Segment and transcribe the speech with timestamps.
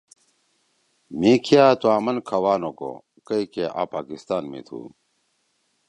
[1.19, 2.91] مھی کیا تُو آمن کھوا نہ کو
[3.27, 4.79] کئی کہ آ پاکستان می تُھو۔